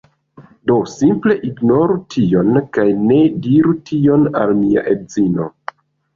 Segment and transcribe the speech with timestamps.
[0.69, 5.49] Do simple ignoru tion, kaj ne diru tion al mia edzino.